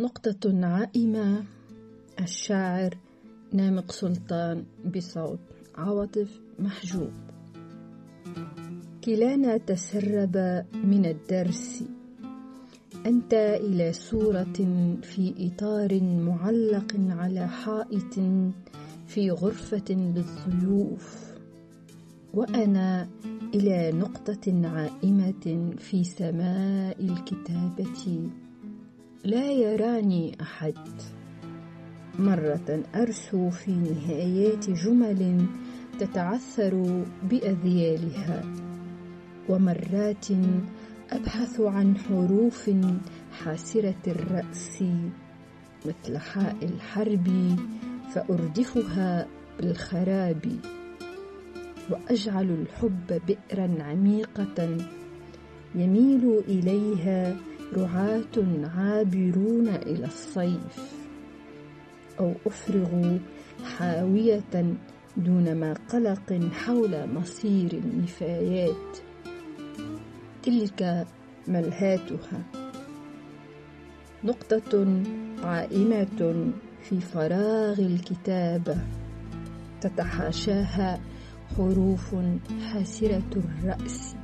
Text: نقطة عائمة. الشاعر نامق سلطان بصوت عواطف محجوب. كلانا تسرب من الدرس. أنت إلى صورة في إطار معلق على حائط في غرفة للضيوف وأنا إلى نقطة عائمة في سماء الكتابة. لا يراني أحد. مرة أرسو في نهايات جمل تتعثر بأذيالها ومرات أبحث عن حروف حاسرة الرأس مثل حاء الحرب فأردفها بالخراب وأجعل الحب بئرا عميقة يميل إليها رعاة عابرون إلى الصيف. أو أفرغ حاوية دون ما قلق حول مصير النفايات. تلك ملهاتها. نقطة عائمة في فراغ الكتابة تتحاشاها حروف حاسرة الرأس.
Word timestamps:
نقطة 0.00 0.66
عائمة. 0.66 1.44
الشاعر 2.20 2.98
نامق 3.52 3.92
سلطان 3.92 4.64
بصوت 4.94 5.38
عواطف 5.74 6.40
محجوب. 6.58 7.10
كلانا 9.04 9.56
تسرب 9.56 10.64
من 10.84 11.06
الدرس. 11.06 11.84
أنت 13.06 13.34
إلى 13.34 13.92
صورة 13.92 14.56
في 15.02 15.34
إطار 15.38 16.02
معلق 16.02 16.96
على 17.08 17.48
حائط 17.48 18.14
في 19.06 19.30
غرفة 19.30 19.84
للضيوف 19.90 21.34
وأنا 22.34 23.08
إلى 23.54 23.92
نقطة 23.92 24.68
عائمة 24.68 25.74
في 25.78 26.04
سماء 26.04 26.96
الكتابة. 27.00 28.30
لا 29.24 29.50
يراني 29.52 30.36
أحد. 30.40 30.74
مرة 32.18 32.82
أرسو 32.94 33.50
في 33.50 33.72
نهايات 33.72 34.70
جمل 34.70 35.46
تتعثر 35.98 37.04
بأذيالها 37.30 38.44
ومرات 39.48 40.26
أبحث 41.12 41.60
عن 41.60 41.96
حروف 41.96 42.70
حاسرة 43.32 44.02
الرأس 44.06 44.84
مثل 45.86 46.18
حاء 46.18 46.56
الحرب 46.62 47.56
فأردفها 48.14 49.26
بالخراب 49.58 50.58
وأجعل 51.90 52.50
الحب 52.50 53.20
بئرا 53.26 53.82
عميقة 53.82 54.76
يميل 55.74 56.42
إليها 56.48 57.36
رعاة 57.76 58.68
عابرون 58.76 59.68
إلى 59.68 60.04
الصيف. 60.04 60.94
أو 62.20 62.32
أفرغ 62.46 63.18
حاوية 63.78 64.42
دون 65.16 65.54
ما 65.54 65.74
قلق 65.88 66.50
حول 66.52 67.14
مصير 67.14 67.72
النفايات. 67.72 68.98
تلك 70.42 71.06
ملهاتها. 71.48 72.42
نقطة 74.24 75.02
عائمة 75.42 76.52
في 76.82 77.00
فراغ 77.00 77.78
الكتابة 77.78 78.76
تتحاشاها 79.80 81.00
حروف 81.56 82.14
حاسرة 82.72 83.30
الرأس. 83.36 84.14